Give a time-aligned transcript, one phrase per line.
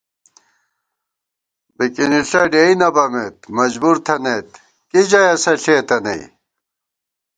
[1.77, 4.49] بِکِنِݪہ ڈېئی نہ بَمېت مجبُور تھنَئیت
[4.89, 6.21] کی ژَئی اسہ ݪېتہ نئ